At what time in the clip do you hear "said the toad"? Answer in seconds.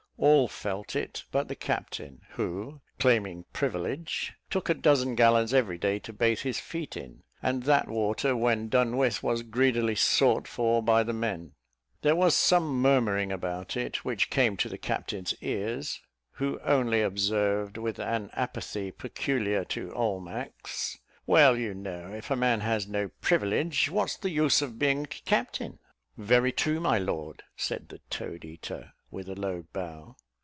27.57-28.45